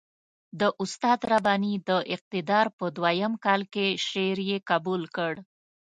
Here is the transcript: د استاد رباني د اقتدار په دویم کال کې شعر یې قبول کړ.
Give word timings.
د 0.59 0.61
استاد 0.83 1.19
رباني 1.31 1.73
د 1.89 1.91
اقتدار 2.15 2.65
په 2.77 2.85
دویم 2.97 3.33
کال 3.45 3.61
کې 3.73 3.85
شعر 4.07 4.37
یې 4.49 4.57
قبول 4.69 5.03
کړ. 5.15 5.33